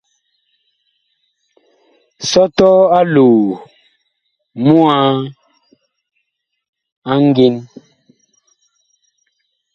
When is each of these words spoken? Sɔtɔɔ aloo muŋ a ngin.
Sɔtɔɔ 2.29 2.77
aloo 2.99 3.41
muŋ 4.65 4.85
a 7.11 7.13
ngin. 7.25 7.55